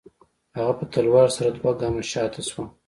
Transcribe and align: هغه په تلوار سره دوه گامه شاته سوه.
هغه 0.57 0.73
په 0.79 0.85
تلوار 0.93 1.27
سره 1.35 1.49
دوه 1.57 1.71
گامه 1.79 2.03
شاته 2.11 2.41
سوه. 2.49 2.63